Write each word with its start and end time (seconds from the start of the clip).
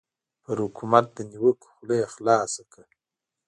پر 0.43 0.57
حکومت 0.65 1.05
د 1.13 1.17
نیوکو 1.31 1.67
خوله 1.73 1.95
یې 2.01 2.07
خلاصه 2.13 2.61
کړه. 2.71 2.85